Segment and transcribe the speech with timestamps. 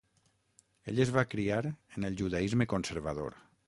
[0.93, 3.43] Ell es va criar en el judaisme conservador.